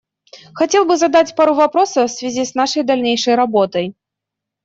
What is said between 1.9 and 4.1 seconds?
в связи с нашей дальнейшей работой.